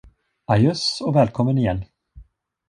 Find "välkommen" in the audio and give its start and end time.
1.15-1.57